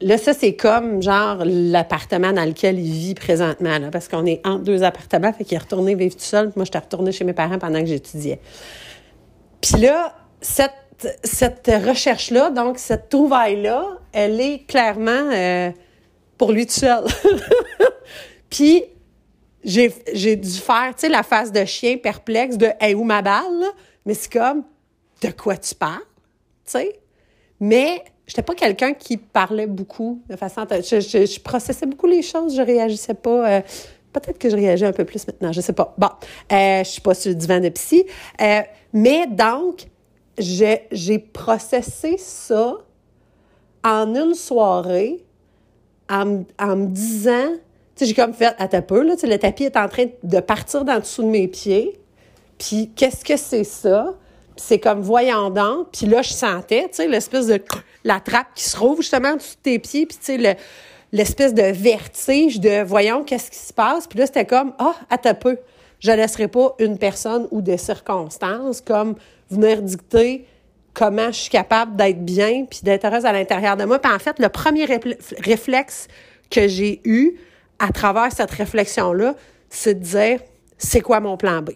là, 0.01 0.17
ça, 0.17 0.33
c'est 0.33 0.55
comme, 0.55 1.01
genre, 1.01 1.43
l'appartement 1.45 2.33
dans 2.33 2.45
lequel 2.45 2.79
il 2.79 2.91
vit 2.91 3.15
présentement, 3.15 3.79
là, 3.79 3.89
parce 3.91 4.07
qu'on 4.07 4.25
est 4.25 4.45
entre 4.45 4.63
deux 4.63 4.83
appartements, 4.83 5.33
fait 5.33 5.43
qu'il 5.43 5.55
est 5.55 5.61
retourné 5.61 5.95
vivre 5.95 6.15
tout 6.15 6.21
seul, 6.21 6.47
puis 6.47 6.53
moi, 6.57 6.65
j'étais 6.65 6.79
retournée 6.79 7.11
chez 7.11 7.23
mes 7.23 7.33
parents 7.33 7.59
pendant 7.59 7.79
que 7.79 7.87
j'étudiais. 7.87 8.39
Puis 9.61 9.81
là, 9.81 10.15
cette, 10.41 10.73
cette 11.23 11.71
recherche-là, 11.85 12.49
donc 12.49 12.77
cette 12.77 13.09
trouvaille-là, 13.09 13.99
elle 14.11 14.39
est 14.39 14.65
clairement 14.67 15.29
euh, 15.31 15.71
pour 16.37 16.51
lui 16.51 16.65
tout 16.65 16.73
seul. 16.73 17.05
Puis 18.49 18.83
j'ai, 19.63 19.89
dû 20.35 20.49
faire, 20.49 20.93
tu 20.95 21.01
sais, 21.01 21.09
la 21.09 21.23
face 21.23 21.51
de 21.51 21.63
chien 21.65 21.97
perplexe 21.97 22.57
de 22.57 22.69
Hey, 22.79 22.95
où 22.95 23.03
ma 23.03 23.21
balle? 23.21 23.65
Mais 24.05 24.13
c'est 24.13 24.31
comme 24.31 24.63
de 25.21 25.29
quoi 25.29 25.57
tu 25.57 25.75
parles? 25.75 25.99
Tu 26.65 26.71
sais? 26.71 26.99
Mais 27.59 28.03
j'étais 28.25 28.41
pas 28.41 28.55
quelqu'un 28.55 28.93
qui 28.93 29.17
parlait 29.17 29.67
beaucoup 29.67 30.21
de 30.29 30.35
façon. 30.35 30.65
Je, 30.69 30.99
je, 30.99 31.25
je, 31.25 31.39
processais 31.39 31.85
beaucoup 31.85 32.07
les 32.07 32.21
choses, 32.23 32.55
je 32.55 32.61
réagissais 32.61 33.13
pas. 33.13 33.49
Euh, 33.49 33.61
peut-être 34.11 34.37
que 34.37 34.49
je 34.49 34.55
réagis 34.55 34.85
un 34.85 34.93
peu 34.93 35.05
plus 35.05 35.25
maintenant, 35.27 35.51
je 35.51 35.61
sais 35.61 35.73
pas. 35.73 35.93
Bon, 35.97 36.09
euh, 36.51 36.83
je 36.83 36.89
suis 36.89 37.01
pas 37.01 37.13
sur 37.13 37.29
le 37.29 37.35
divan 37.35 37.59
de 37.59 37.69
psy. 37.69 38.05
Euh, 38.41 38.61
mais 38.93 39.27
donc, 39.27 39.85
j'ai, 40.37 41.19
processé 41.33 42.17
ça 42.17 42.77
en 43.83 44.15
une 44.15 44.33
soirée 44.33 45.23
en, 46.09 46.43
en 46.59 46.75
me 46.75 46.87
disant, 46.87 47.49
tu 47.95 48.05
sais, 48.05 48.05
j'ai 48.05 48.13
comme 48.13 48.33
fait, 48.33 48.55
à 48.57 48.67
ta 48.67 48.81
peu, 48.81 49.01
là, 49.01 49.15
le 49.21 49.37
tapis 49.37 49.63
est 49.63 49.77
en 49.77 49.87
train 49.87 50.05
de 50.23 50.39
partir 50.39 50.83
dans 50.85 50.99
dessous 50.99 51.23
de 51.23 51.27
mes 51.27 51.47
pieds. 51.47 51.99
Puis, 52.57 52.91
qu'est-ce 52.95 53.25
que 53.25 53.37
c'est 53.37 53.63
ça? 53.63 54.15
c'est 54.61 54.79
comme 54.79 55.01
voyant 55.01 55.49
donc. 55.49 55.87
Puis 55.91 56.05
là, 56.05 56.21
je 56.21 56.33
sentais, 56.33 56.83
tu 56.83 56.97
sais, 56.97 57.07
l'espèce 57.07 57.47
de... 57.47 57.61
la 58.03 58.19
trappe 58.19 58.47
qui 58.55 58.63
se 58.63 58.77
rouvre 58.77 59.01
justement 59.01 59.35
dessous 59.35 59.55
de 59.55 59.61
tes 59.61 59.79
pieds. 59.79 60.05
Puis, 60.05 60.17
tu 60.17 60.25
sais, 60.25 60.37
le, 60.37 60.53
l'espèce 61.11 61.53
de 61.53 61.63
vertige 61.63 62.59
de 62.59 62.83
voyons 62.83 63.23
qu'est-ce 63.23 63.51
qui 63.51 63.57
se 63.57 63.73
passe. 63.73 64.07
Puis 64.07 64.19
là, 64.19 64.25
c'était 64.25 64.45
comme, 64.45 64.73
ah, 64.79 64.95
à 65.09 65.17
ta. 65.17 65.33
Je 66.01 66.11
laisserai 66.11 66.47
pas 66.47 66.75
une 66.79 66.97
personne 66.97 67.47
ou 67.51 67.61
des 67.61 67.77
circonstances 67.77 68.81
comme 68.81 69.15
venir 69.49 69.81
dicter 69.81 70.45
comment 70.93 71.27
je 71.27 71.41
suis 71.41 71.49
capable 71.49 71.95
d'être 71.95 72.25
bien 72.25 72.65
puis 72.65 72.79
d'être 72.83 73.05
heureuse 73.05 73.25
à 73.25 73.31
l'intérieur 73.31 73.77
de 73.77 73.85
moi. 73.85 73.99
Puis 73.99 74.11
en 74.11 74.19
fait, 74.19 74.39
le 74.39 74.49
premier 74.49 74.85
réflexe 74.85 76.07
que 76.49 76.67
j'ai 76.67 77.01
eu 77.05 77.39
à 77.79 77.91
travers 77.91 78.31
cette 78.31 78.51
réflexion-là, 78.51 79.35
c'est 79.69 79.95
de 79.95 80.03
dire, 80.03 80.39
c'est 80.77 81.01
quoi 81.01 81.19
mon 81.19 81.37
plan 81.37 81.61
B? 81.61 81.71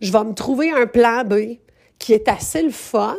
Je 0.00 0.12
vais 0.12 0.24
me 0.24 0.32
trouver 0.32 0.70
un 0.70 0.86
plan 0.86 1.24
B 1.24 1.58
qui 1.98 2.12
est 2.12 2.28
assez 2.28 2.62
le 2.62 2.70
fun 2.70 3.16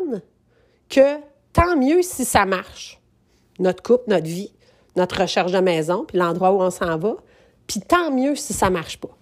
que 0.90 1.18
tant 1.52 1.76
mieux 1.76 2.02
si 2.02 2.24
ça 2.24 2.46
marche. 2.46 3.02
Notre 3.60 3.84
couple, 3.84 4.06
notre 4.08 4.28
vie, 4.28 4.54
notre 4.96 5.22
recherche 5.22 5.52
de 5.52 5.60
maison, 5.60 6.06
puis 6.08 6.18
l'endroit 6.18 6.52
où 6.52 6.62
on 6.62 6.70
s'en 6.70 6.98
va, 6.98 7.16
puis 7.66 7.82
tant 7.82 8.12
mieux 8.12 8.36
si 8.36 8.54
ça 8.54 8.70
marche 8.70 8.98
pas. 8.98 9.17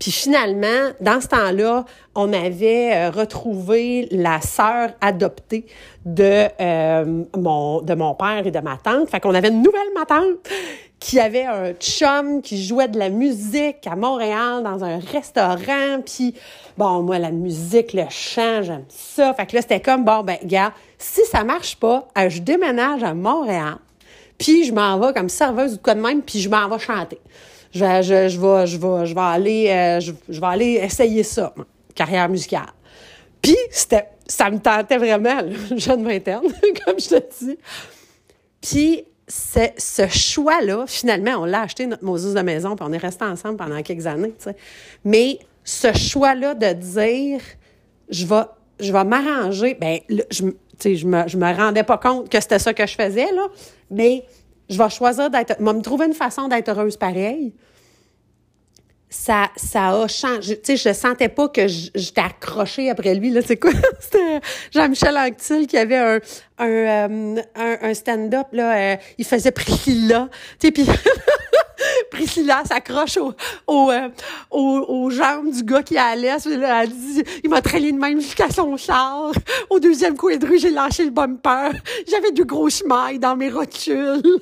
Puis 0.00 0.10
finalement, 0.10 0.92
dans 1.02 1.20
ce 1.20 1.28
temps-là, 1.28 1.84
on 2.14 2.32
avait 2.32 2.90
euh, 2.94 3.10
retrouvé 3.10 4.08
la 4.10 4.40
sœur 4.40 4.90
adoptée 5.02 5.66
de, 6.06 6.46
euh, 6.58 7.24
mon, 7.36 7.82
de 7.82 7.94
mon 7.94 8.14
père 8.14 8.46
et 8.46 8.50
de 8.50 8.58
ma 8.60 8.78
tante. 8.78 9.10
Fait 9.10 9.20
qu'on 9.20 9.34
avait 9.34 9.48
une 9.48 9.62
nouvelle 9.62 9.92
ma 9.94 10.06
tante 10.06 10.48
qui 10.98 11.20
avait 11.20 11.44
un 11.44 11.72
chum 11.74 12.40
qui 12.40 12.64
jouait 12.64 12.88
de 12.88 12.98
la 12.98 13.10
musique 13.10 13.86
à 13.86 13.94
Montréal 13.94 14.62
dans 14.62 14.82
un 14.84 14.98
restaurant. 14.98 16.00
Puis, 16.04 16.34
bon, 16.78 17.02
moi, 17.02 17.18
la 17.18 17.30
musique, 17.30 17.92
le 17.92 18.04
chant, 18.08 18.62
j'aime 18.62 18.84
ça. 18.88 19.34
Fait 19.34 19.44
que 19.44 19.54
là, 19.56 19.62
c'était 19.62 19.80
comme, 19.80 20.04
bon, 20.04 20.22
ben, 20.22 20.38
gars, 20.44 20.72
si 20.98 21.20
ça 21.26 21.44
marche 21.44 21.76
pas, 21.76 22.08
euh, 22.16 22.30
je 22.30 22.40
déménage 22.40 23.02
à 23.02 23.12
Montréal. 23.12 23.76
Puis, 24.38 24.64
je 24.64 24.72
m'en 24.72 24.98
vais 24.98 25.12
comme 25.12 25.28
serveuse 25.28 25.74
ou 25.74 25.78
quoi 25.78 25.94
de 25.94 26.00
même, 26.00 26.22
puis 26.22 26.40
je 26.40 26.48
m'en 26.48 26.68
vais 26.68 26.78
chanter 26.78 27.18
je 27.72 27.84
vais, 27.84 28.02
je, 28.02 28.28
je 28.28 28.40
vais, 28.40 28.66
je 28.66 29.06
je 29.06 29.14
vais 29.14 29.20
aller, 29.20 29.68
euh, 29.68 30.00
je, 30.00 30.12
je, 30.28 30.40
vais 30.40 30.46
aller 30.46 30.80
essayer 30.82 31.22
ça, 31.22 31.54
carrière 31.94 32.28
musicale. 32.28 32.72
Puis, 33.40 33.56
c'était, 33.70 34.08
ça 34.26 34.50
me 34.50 34.58
tentait 34.58 34.98
vraiment, 34.98 35.40
jeune 35.76 36.04
vingtaine, 36.04 36.40
comme 36.84 36.98
je 36.98 37.08
te 37.08 37.44
dis. 37.44 37.58
Puis, 38.60 39.04
ce 39.28 40.08
choix-là, 40.08 40.84
finalement, 40.86 41.42
on 41.42 41.44
l'a 41.44 41.62
acheté, 41.62 41.86
notre 41.86 42.04
Moses 42.04 42.34
de 42.34 42.40
maison, 42.40 42.74
puis 42.74 42.84
on 42.88 42.92
est 42.92 42.98
resté 42.98 43.24
ensemble 43.24 43.56
pendant 43.56 43.80
quelques 43.82 44.06
années, 44.06 44.34
tu 44.36 44.44
sais. 44.44 44.56
Mais 45.04 45.38
ce 45.62 45.92
choix-là 45.96 46.54
de 46.54 46.72
dire, 46.72 47.40
je 48.08 48.26
vais, 48.26 48.42
je 48.80 48.92
m'arranger, 48.92 49.74
ben, 49.74 50.00
je, 50.08 50.42
je 50.82 51.06
me, 51.06 51.28
je 51.28 51.36
me 51.36 51.56
rendais 51.56 51.84
pas 51.84 51.98
compte 51.98 52.28
que 52.28 52.40
c'était 52.40 52.58
ça 52.58 52.74
que 52.74 52.86
je 52.86 52.94
faisais, 52.94 53.30
là, 53.32 53.46
mais 53.90 54.24
je 54.70 54.78
vais 54.78 54.88
choisir 54.88 55.28
d'être, 55.28 55.60
me 55.60 55.80
trouver 55.82 56.06
une 56.06 56.14
façon 56.14 56.48
d'être 56.48 56.68
heureuse 56.68 56.96
pareil. 56.96 57.52
Ça, 59.12 59.48
ça 59.56 59.88
a 59.88 60.06
changé. 60.06 60.60
Tu 60.60 60.76
sais, 60.76 60.90
je 60.90 60.94
sentais 60.94 61.28
pas 61.28 61.48
que 61.48 61.66
j'étais 61.66 62.20
accrochée 62.20 62.90
après 62.90 63.12
lui. 63.16 63.30
Là, 63.30 63.40
c'est 63.44 63.56
quoi? 63.56 63.72
C'était 63.98 64.40
Jean-Michel 64.70 65.18
Anctil 65.18 65.66
qui 65.66 65.76
avait 65.76 65.96
un, 65.96 66.20
un, 66.58 66.68
euh, 66.68 67.42
un, 67.56 67.94
stand-up, 67.94 68.46
là. 68.52 68.92
Euh, 68.92 68.96
il 69.18 69.24
faisait 69.24 69.50
Priscilla. 69.50 70.28
Tu 70.60 70.68
sais, 70.68 70.84
Priscilla 72.10 72.62
s'accroche 72.64 73.16
au, 73.16 73.34
au, 73.66 73.90
euh, 73.90 74.08
aux 74.50 75.10
jambes 75.10 75.50
du 75.50 75.62
gars 75.62 75.82
qui 75.82 75.96
allait. 75.96 76.36
Elle 76.46 76.90
dit, 76.90 77.22
il 77.44 77.50
m'a 77.50 77.62
traîné 77.62 77.92
de 77.92 77.98
même 77.98 78.20
jusqu'à 78.20 78.50
son 78.50 78.76
char. 78.76 79.32
Au 79.68 79.80
deuxième 79.80 80.16
coin 80.16 80.36
de 80.36 80.46
rue, 80.46 80.58
j'ai 80.58 80.70
lâché 80.70 81.04
le 81.04 81.10
bumper. 81.10 81.70
J'avais 82.08 82.32
du 82.32 82.44
gros 82.44 82.68
chemin 82.68 83.14
dans 83.16 83.36
mes 83.36 83.50
rotules. 83.50 84.22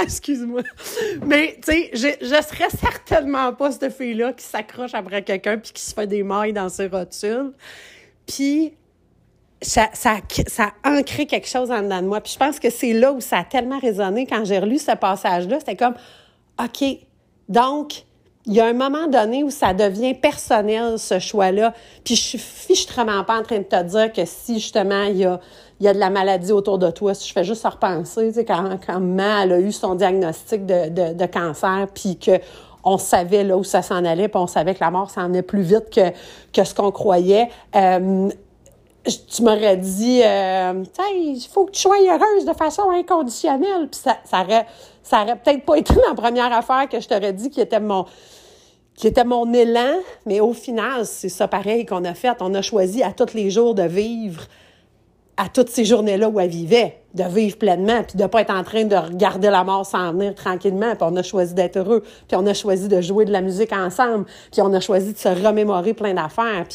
Excuse-moi. 0.00 0.62
Mais, 1.26 1.58
tu 1.64 1.72
sais, 1.72 1.90
je, 1.92 2.08
je 2.20 2.42
serais 2.42 2.70
certainement 2.70 3.52
pas 3.52 3.72
cette 3.72 3.92
fille-là 3.92 4.32
qui 4.32 4.44
s'accroche 4.44 4.94
après 4.94 5.22
quelqu'un 5.22 5.58
puis 5.58 5.72
qui 5.72 5.82
se 5.82 5.92
fait 5.92 6.06
des 6.06 6.22
mailles 6.22 6.52
dans 6.52 6.68
ses 6.68 6.86
rotules. 6.86 7.52
Puis, 8.26 8.74
ça, 9.60 9.88
ça, 9.92 10.16
ça 10.46 10.72
a 10.82 10.90
ancré 10.90 11.26
quelque 11.26 11.48
chose 11.48 11.70
en 11.70 11.82
dedans 11.82 12.02
de 12.02 12.06
moi. 12.06 12.20
Puis 12.20 12.32
je 12.34 12.38
pense 12.38 12.60
que 12.60 12.70
c'est 12.70 12.92
là 12.92 13.12
où 13.12 13.20
ça 13.20 13.38
a 13.38 13.44
tellement 13.44 13.78
résonné 13.78 14.26
quand 14.26 14.44
j'ai 14.44 14.58
relu 14.58 14.78
ce 14.78 14.92
passage-là. 14.92 15.58
C'était 15.58 15.76
comme, 15.76 15.94
OK, 16.62 16.84
donc, 17.48 18.04
il 18.46 18.54
y 18.54 18.60
a 18.60 18.66
un 18.66 18.72
moment 18.72 19.08
donné 19.08 19.42
où 19.44 19.50
ça 19.50 19.74
devient 19.74 20.14
personnel, 20.14 20.98
ce 20.98 21.18
choix-là. 21.18 21.74
Puis 22.04 22.16
je 22.16 22.22
suis 22.22 22.38
fichtrement 22.38 23.24
pas 23.24 23.38
en 23.38 23.42
train 23.42 23.58
de 23.58 23.64
te 23.64 23.82
dire 23.82 24.12
que 24.12 24.24
si, 24.24 24.54
justement, 24.54 25.02
il 25.02 25.18
y 25.18 25.24
a, 25.24 25.40
il 25.80 25.86
y 25.86 25.88
a 25.88 25.92
de 25.92 25.98
la 25.98 26.10
maladie 26.10 26.52
autour 26.52 26.78
de 26.78 26.90
toi, 26.90 27.14
si 27.14 27.28
je 27.28 27.32
fais 27.32 27.44
juste 27.44 27.64
repenser, 27.66 28.28
tu 28.28 28.34
sais, 28.34 28.44
quand, 28.44 28.78
quand 28.84 29.00
maman, 29.00 29.42
elle 29.42 29.52
a 29.52 29.60
eu 29.60 29.72
son 29.72 29.94
diagnostic 29.94 30.66
de, 30.66 30.88
de, 30.88 31.12
de 31.14 31.26
cancer, 31.26 31.86
puis 31.94 32.16
que 32.16 32.40
on 32.84 32.96
savait 32.96 33.44
là 33.44 33.56
où 33.56 33.64
ça 33.64 33.82
s'en 33.82 34.04
allait, 34.04 34.28
puis 34.28 34.40
on 34.40 34.46
savait 34.46 34.74
que 34.74 34.80
la 34.80 34.90
mort 34.90 35.10
s'en 35.10 35.26
allait 35.26 35.42
plus 35.42 35.62
vite 35.62 35.90
que, 35.90 36.10
que 36.52 36.64
ce 36.64 36.74
qu'on 36.74 36.90
croyait. 36.90 37.50
Euh, 37.76 38.30
tu 39.04 39.42
m'aurais 39.42 39.76
dit, 39.76 40.22
euh, 40.24 40.84
il 41.14 41.40
faut 41.50 41.66
que 41.66 41.72
tu 41.72 41.80
sois 41.80 41.96
heureuse 41.98 42.44
de 42.44 42.52
façon 42.52 42.90
inconditionnelle. 42.90 43.88
Puis 43.90 44.00
ça, 44.02 44.18
ça 44.24 44.42
aurait, 44.42 44.66
ça 45.02 45.24
peut-être 45.42 45.64
pas 45.64 45.76
été 45.76 45.94
la 46.08 46.14
première 46.14 46.52
affaire 46.52 46.88
que 46.88 47.00
je 47.00 47.08
t'aurais 47.08 47.32
dit 47.32 47.50
qui 47.50 47.60
était 47.60 47.80
mon, 47.80 48.04
était 49.02 49.24
mon 49.24 49.52
élan. 49.52 49.94
Mais 50.26 50.40
au 50.40 50.52
final, 50.52 51.06
c'est 51.06 51.28
ça 51.28 51.48
pareil 51.48 51.86
qu'on 51.86 52.04
a 52.04 52.14
fait. 52.14 52.36
On 52.40 52.54
a 52.54 52.62
choisi 52.62 53.02
à 53.02 53.12
tous 53.12 53.34
les 53.34 53.50
jours 53.50 53.74
de 53.74 53.84
vivre 53.84 54.42
à 55.40 55.48
toutes 55.48 55.68
ces 55.68 55.84
journées-là 55.84 56.28
où 56.28 56.40
elle 56.40 56.50
vivait, 56.50 56.98
de 57.14 57.22
vivre 57.22 57.56
pleinement, 57.56 58.02
puis 58.02 58.18
de 58.18 58.26
pas 58.26 58.40
être 58.40 58.52
en 58.52 58.64
train 58.64 58.84
de 58.84 58.96
regarder 58.96 59.50
la 59.50 59.62
mort 59.62 59.86
s'en 59.86 60.10
venir 60.10 60.34
tranquillement. 60.34 60.96
Puis 60.96 61.08
on 61.08 61.14
a 61.14 61.22
choisi 61.22 61.54
d'être 61.54 61.76
heureux, 61.76 62.02
puis 62.26 62.36
on 62.36 62.44
a 62.44 62.54
choisi 62.54 62.88
de 62.88 63.00
jouer 63.00 63.24
de 63.24 63.30
la 63.30 63.40
musique 63.40 63.72
ensemble, 63.72 64.26
puis 64.50 64.60
on 64.62 64.74
a 64.74 64.80
choisi 64.80 65.12
de 65.12 65.18
se 65.18 65.28
remémorer 65.28 65.94
plein 65.94 66.12
d'affaires. 66.12 66.66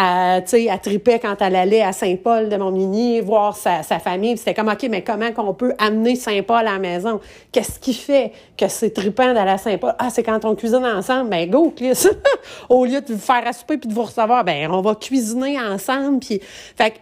À, 0.00 0.38
elle 0.52 0.80
tripait 0.80 1.18
quand 1.18 1.34
elle 1.40 1.56
allait 1.56 1.82
à 1.82 1.92
Saint-Paul 1.92 2.48
de 2.48 2.56
Montmigny 2.56 3.20
voir 3.20 3.56
sa, 3.56 3.82
famille. 3.82 4.38
C'était 4.38 4.54
comme, 4.54 4.68
OK, 4.68 4.86
mais 4.88 5.02
comment 5.02 5.32
qu'on 5.32 5.52
peut 5.54 5.74
amener 5.76 6.14
Saint-Paul 6.14 6.60
à 6.60 6.74
la 6.74 6.78
maison? 6.78 7.20
Qu'est-ce 7.50 7.80
qui 7.80 7.92
fait 7.92 8.30
que 8.56 8.68
c'est 8.68 8.90
trippant 8.90 9.34
d'aller 9.34 9.50
à 9.50 9.58
Saint-Paul? 9.58 9.94
Ah, 9.98 10.08
c'est 10.10 10.22
quand 10.22 10.44
on 10.44 10.54
cuisine 10.54 10.86
ensemble. 10.86 11.30
Ben, 11.30 11.50
go, 11.50 11.72
Chris! 11.76 12.06
Au 12.68 12.84
lieu 12.84 13.00
de 13.00 13.12
vous 13.12 13.18
faire 13.18 13.44
à 13.44 13.52
souper 13.52 13.76
puis 13.76 13.88
de 13.88 13.94
vous 13.94 14.04
recevoir, 14.04 14.44
ben, 14.44 14.70
on 14.70 14.82
va 14.82 14.94
cuisiner 14.94 15.60
ensemble. 15.60 16.20
Puis, 16.20 16.40
fait 16.76 16.94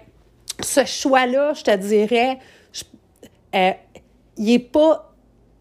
ce 0.65 0.87
choix-là, 0.87 1.53
je 1.53 1.65
te 1.65 1.77
dirais, 1.77 2.39
euh, 3.55 3.73
il 4.39 4.53
est 4.53 4.59
pas 4.59 5.13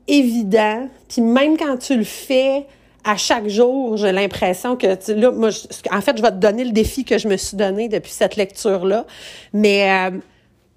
évident. 0.08 0.88
Puis 1.10 1.22
même 1.22 1.58
quand 1.58 1.76
tu 1.78 1.98
le 1.98 2.06
fais, 2.06 2.66
à 3.06 3.18
chaque 3.18 3.48
jour, 3.48 3.98
j'ai 3.98 4.12
l'impression 4.12 4.76
que 4.76 4.88
là, 5.12 5.32
moi, 5.32 5.50
en 5.92 6.02
fait, 6.02 6.18
je 6.18 6.22
vais 6.24 6.32
te 6.32 6.38
donner 6.38 6.64
le 6.64 6.72
défi 6.72 7.06
que 7.06 7.20
je 7.20 7.28
me 7.28 7.38
suis 7.38 7.56
donné 7.56 7.88
depuis 7.88 8.12
cette 8.12 8.36
lecture-là, 8.36 9.06
mais 9.54 9.92
euh, 9.92 10.18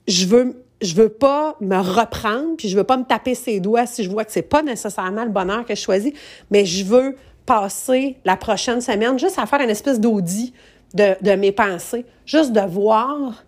je 0.06 0.26
veux 0.26 0.64
je 0.80 0.94
veux 0.94 1.08
pas 1.08 1.56
me 1.60 1.76
reprendre, 1.76 2.54
puis 2.56 2.68
je 2.68 2.76
veux 2.76 2.84
pas 2.84 2.96
me 2.96 3.02
taper 3.02 3.34
ses 3.34 3.58
doigts 3.58 3.84
si 3.86 4.04
je 4.04 4.10
vois 4.10 4.24
que 4.24 4.30
c'est 4.30 4.42
pas 4.42 4.62
nécessairement 4.62 5.24
le 5.24 5.30
bonheur 5.30 5.66
que 5.66 5.74
je 5.74 5.80
choisis, 5.80 6.12
mais 6.52 6.64
je 6.64 6.84
veux 6.84 7.16
passer 7.46 8.16
la 8.24 8.36
prochaine 8.36 8.80
semaine 8.80 9.18
juste 9.18 9.40
à 9.40 9.46
faire 9.46 9.60
une 9.60 9.70
espèce 9.70 9.98
d'audit 9.98 10.54
de, 10.94 11.16
de, 11.20 11.32
mes 11.32 11.50
pensées, 11.50 12.04
juste 12.26 12.52
de 12.52 12.60
voir 12.60 13.42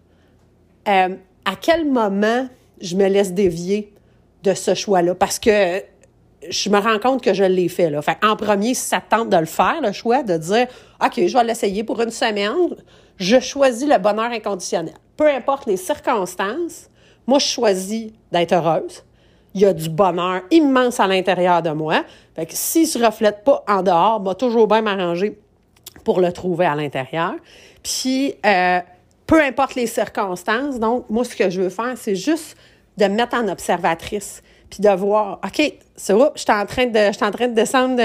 euh, 0.88 1.14
à 1.44 1.56
quel 1.60 1.88
moment 1.88 2.48
je 2.80 2.96
me 2.96 3.06
laisse 3.06 3.32
dévier 3.32 3.92
de 4.42 4.52
ce 4.52 4.74
choix-là. 4.74 5.14
Parce 5.14 5.38
que 5.38 5.82
je 6.48 6.70
me 6.70 6.78
rends 6.78 6.98
compte 6.98 7.22
que 7.22 7.34
je 7.34 7.44
l'ai 7.44 7.68
fait. 7.68 7.90
Là. 7.90 8.00
Fait 8.02 8.16
en 8.22 8.36
premier, 8.36 8.74
si 8.74 8.88
ça 8.88 9.00
tente 9.00 9.28
de 9.28 9.36
le 9.36 9.46
faire, 9.46 9.80
le 9.82 9.92
choix, 9.92 10.22
de 10.22 10.36
dire 10.36 10.66
OK, 11.04 11.14
je 11.16 11.36
vais 11.36 11.44
l'essayer 11.44 11.84
pour 11.84 12.00
une 12.00 12.10
semaine, 12.10 12.76
je 13.18 13.40
choisis 13.40 13.88
le 13.88 13.98
bonheur 13.98 14.30
inconditionnel. 14.30 14.94
Peu 15.16 15.28
importe 15.28 15.66
les 15.66 15.76
circonstances, 15.76 16.88
moi, 17.26 17.38
je 17.38 17.46
choisis 17.46 18.10
d'être 18.32 18.52
heureuse. 18.52 19.04
Il 19.54 19.60
y 19.60 19.66
a 19.66 19.72
du 19.72 19.88
bonheur 19.88 20.42
immense 20.50 21.00
à 21.00 21.06
l'intérieur 21.06 21.62
de 21.62 21.70
moi. 21.70 22.04
Fait 22.34 22.46
que 22.46 22.54
s'il 22.54 22.88
ne 23.00 23.06
reflète 23.06 23.44
pas 23.44 23.64
en 23.68 23.82
dehors, 23.82 24.22
va 24.22 24.34
toujours 24.34 24.66
bien 24.66 24.80
m'arranger 24.80 25.38
pour 26.04 26.20
le 26.20 26.32
trouver 26.32 26.66
à 26.66 26.74
l'intérieur. 26.74 27.34
Puis, 27.82 28.34
euh, 28.46 28.80
peu 29.26 29.42
importe 29.42 29.74
les 29.74 29.86
circonstances, 29.86 30.78
donc, 30.78 31.08
moi, 31.10 31.24
ce 31.24 31.36
que 31.36 31.50
je 31.50 31.62
veux 31.62 31.68
faire, 31.68 31.94
c'est 31.96 32.16
juste 32.16 32.56
de 32.96 33.04
me 33.04 33.16
mettre 33.16 33.36
en 33.36 33.48
observatrice 33.48 34.42
puis 34.70 34.80
de 34.80 34.90
voir, 34.90 35.40
OK, 35.44 35.74
c'est 35.96 36.12
où, 36.12 36.24
je 36.34 36.40
suis 36.40 36.52
en 36.52 36.64
train 36.64 36.86
de, 36.86 37.30
train 37.32 37.48
de 37.48 37.54
descendre 37.54 37.96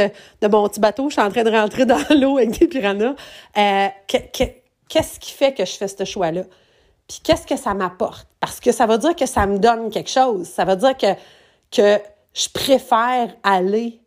de, 0.41 0.47
mon 0.47 0.67
petit 0.67 0.79
bateau, 0.79 1.09
je 1.09 1.13
suis 1.13 1.21
en 1.21 1.29
train 1.29 1.43
de 1.43 1.51
rentrer 1.51 1.85
dans 1.85 1.99
l'eau 2.09 2.37
avec 2.37 2.59
des 2.59 2.67
piranhas. 2.67 3.15
Euh, 3.57 3.87
qu'est-ce 4.07 5.19
qui 5.19 5.31
fait 5.31 5.53
que 5.53 5.63
je 5.63 5.73
fais 5.73 5.87
ce 5.87 6.03
choix-là? 6.03 6.43
Puis 7.07 7.19
qu'est-ce 7.23 7.45
que 7.45 7.55
ça 7.55 7.73
m'apporte? 7.73 8.27
Parce 8.39 8.59
que 8.59 8.71
ça 8.71 8.87
veut 8.87 8.97
dire 8.97 9.15
que 9.15 9.27
ça 9.27 9.45
me 9.45 9.59
donne 9.59 9.91
quelque 9.91 10.09
chose. 10.09 10.47
Ça 10.47 10.65
veut 10.65 10.75
dire 10.75 10.97
que, 10.97 11.13
que 11.71 12.01
je 12.33 12.49
préfère 12.49 13.35
aller 13.43 14.01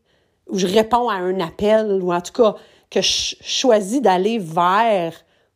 ou 0.48 0.58
je 0.58 0.66
réponds 0.66 1.08
à 1.08 1.14
un 1.14 1.38
appel 1.40 2.00
ou 2.02 2.12
en 2.12 2.20
tout 2.20 2.32
cas 2.32 2.56
que 2.90 3.00
je 3.00 3.36
choisis 3.40 4.00
d'aller 4.00 4.38
vers 4.38 5.12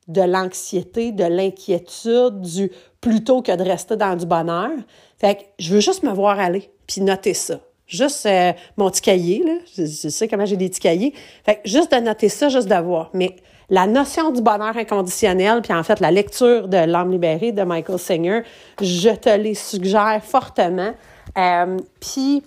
de 0.09 0.23
l'anxiété, 0.23 1.13
de 1.13 1.25
l'inquiétude, 1.25 2.41
du 2.41 2.71
plutôt 3.01 3.43
que 3.43 3.55
de 3.55 3.63
rester 3.63 3.97
dans 3.97 4.17
du 4.17 4.27
bonheur. 4.27 4.71
Fait 5.19 5.37
que 5.37 5.43
je 5.59 5.75
veux 5.75 5.81
juste 5.81 6.03
me 6.03 6.13
voir 6.13 6.39
aller 6.39 6.71
puis 6.93 7.01
noter 7.01 7.35
ça. 7.35 7.55
Juste 7.87 8.27
euh, 8.27 8.53
mon 8.77 8.91
petit 8.91 9.03
cahier, 9.03 9.43
là. 9.45 9.53
Je, 9.77 10.09
sais 10.09 10.29
comment 10.29 10.47
j'ai 10.47 10.57
des 10.57 10.69
petits 10.69 10.81
cahiers. 10.81 11.15
Fait 11.45 11.57
que 11.57 11.61
juste 11.65 11.93
de 11.93 11.99
noter 11.99 12.29
ça, 12.29 12.49
juste 12.49 12.69
de 12.69 12.75
voir. 12.75 13.11
Mais 13.13 13.37
la 13.71 13.87
notion 13.87 14.31
du 14.31 14.43
bonheur 14.43 14.77
inconditionnel, 14.77 15.63
puis 15.63 15.73
en 15.73 15.83
fait 15.83 16.01
la 16.01 16.11
lecture 16.11 16.69
de 16.69 16.77
L'âme 16.77 17.11
libérée 17.11 17.53
de 17.53 17.63
Michael 17.63 17.99
Singer, 17.99 18.43
je 18.81 19.11
te 19.11 19.31
les 19.31 19.55
suggère 19.55 20.21
fortement. 20.23 20.93
Euh, 21.39 21.79
puis, 22.01 22.43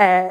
euh, 0.00 0.28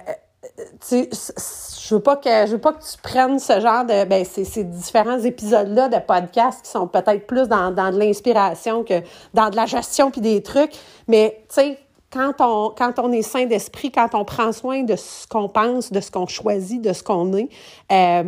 je 0.90 1.96
veux 1.96 2.02
pas 2.02 2.16
que 2.16 2.30
je 2.46 2.52
veux 2.52 2.58
pas 2.58 2.74
que 2.74 2.84
tu 2.84 2.98
prennes 3.02 3.40
ce 3.40 3.60
genre 3.60 3.86
de 3.86 4.06
ben 4.06 4.24
ces, 4.26 4.44
ces 4.46 4.64
différents 4.64 5.20
épisodes 5.20 5.70
là 5.70 5.90
de 5.90 6.00
podcast 6.00 6.64
qui 6.64 6.72
sont 6.72 6.88
peut-être 6.88 7.28
plus 7.28 7.48
dans, 7.48 7.72
dans 7.72 7.92
de 7.92 8.00
l'inspiration 8.00 8.84
que 8.84 9.02
dans 9.34 9.50
de 9.50 9.56
la 9.56 9.66
gestion 9.66 10.10
puis 10.10 10.22
des 10.22 10.42
trucs 10.42 10.74
mais 11.08 11.44
tu 11.50 11.56
sais 11.56 11.80
quand 12.12 12.34
on, 12.40 12.74
quand 12.76 13.00
on 13.00 13.12
est 13.12 13.22
sain 13.22 13.46
d'esprit, 13.46 13.92
quand 13.92 14.10
on 14.14 14.26
prend 14.26 14.52
soin 14.52 14.84
de 14.84 14.96
ce 14.96 15.28
qu'on 15.28 15.50
pense, 15.50 15.92
de 15.92 16.00
ce 16.00 16.12
qu'on 16.12 16.28
choisit, 16.28 16.82
de 16.82 16.94
ce 16.94 17.04
qu'on 17.04 17.34
est, 17.34 17.50
euh, 17.92 18.24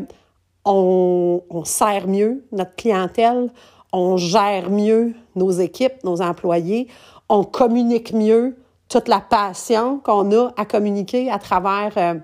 on, 0.66 1.42
on 1.50 1.64
sert 1.64 2.08
mieux 2.08 2.44
notre 2.52 2.76
clientèle, 2.76 3.50
on 3.92 4.18
gère 4.18 4.70
mieux 4.70 5.14
nos 5.36 5.52
équipes, 5.52 6.04
nos 6.04 6.22
employés, 6.22 6.88
on 7.30 7.44
communique 7.44 8.14
mieux 8.14 8.58
toute 8.90 9.08
la 9.08 9.22
passion 9.22 10.00
qu'on 10.00 10.32
a 10.32 10.52
à 10.58 10.66
communiquer 10.66 11.32
à 11.32 11.40
travers 11.40 11.94
euh, 11.98 12.16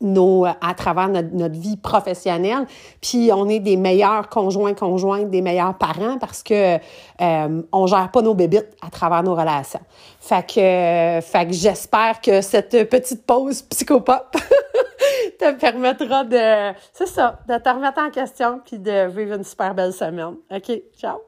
nos, 0.00 0.44
à 0.44 0.74
travers 0.76 1.08
notre, 1.08 1.58
vie 1.58 1.76
professionnelle. 1.76 2.66
Puis 3.00 3.30
on 3.32 3.48
est 3.48 3.60
des 3.60 3.76
meilleurs 3.76 4.28
conjoints 4.28 4.74
conjointes, 4.74 5.30
des 5.30 5.42
meilleurs 5.42 5.76
parents 5.76 6.18
parce 6.18 6.42
que 6.42 6.76
euh, 7.20 7.62
on 7.72 7.86
gère 7.86 8.10
pas 8.10 8.22
nos 8.22 8.34
bébites 8.34 8.76
à 8.86 8.90
travers 8.90 9.22
nos 9.22 9.34
relations. 9.34 9.80
Fait 10.20 10.46
que, 10.46 11.20
fait 11.26 11.46
que 11.46 11.52
j'espère 11.52 12.20
que 12.20 12.40
cette 12.40 12.88
petite 12.88 13.24
pause 13.24 13.62
psychopop 13.62 14.36
te 15.38 15.52
permettra 15.52 16.24
de, 16.24 16.76
c'est 16.92 17.06
ça, 17.06 17.38
de 17.48 17.56
te 17.56 17.68
remettre 17.68 18.00
en 18.00 18.10
question 18.10 18.60
puis 18.64 18.78
de 18.78 19.08
vivre 19.08 19.36
une 19.36 19.44
super 19.44 19.74
belle 19.74 19.92
semaine. 19.92 20.36
OK, 20.50 20.82
ciao. 20.98 21.27